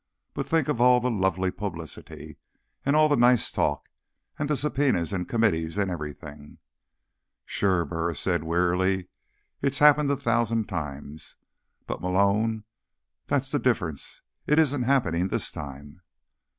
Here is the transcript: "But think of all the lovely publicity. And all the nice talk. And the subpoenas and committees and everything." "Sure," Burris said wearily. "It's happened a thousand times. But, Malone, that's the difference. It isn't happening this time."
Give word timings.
"But 0.33 0.47
think 0.47 0.67
of 0.67 0.81
all 0.81 0.99
the 0.99 1.11
lovely 1.11 1.51
publicity. 1.51 2.39
And 2.83 2.95
all 2.95 3.07
the 3.07 3.15
nice 3.15 3.51
talk. 3.51 3.87
And 4.39 4.49
the 4.49 4.57
subpoenas 4.57 5.13
and 5.13 5.29
committees 5.29 5.77
and 5.77 5.91
everything." 5.91 6.57
"Sure," 7.45 7.85
Burris 7.85 8.19
said 8.19 8.43
wearily. 8.43 9.09
"It's 9.61 9.77
happened 9.77 10.09
a 10.09 10.15
thousand 10.15 10.67
times. 10.67 11.35
But, 11.85 12.01
Malone, 12.01 12.63
that's 13.27 13.51
the 13.51 13.59
difference. 13.59 14.23
It 14.47 14.57
isn't 14.57 14.81
happening 14.81 15.27
this 15.27 15.51
time." 15.51 16.01